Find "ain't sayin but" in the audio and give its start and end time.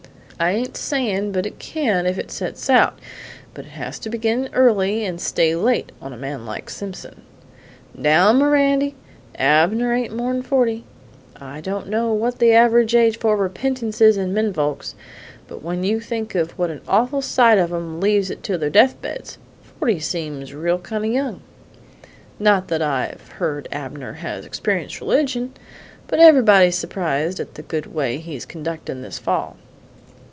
0.53-1.45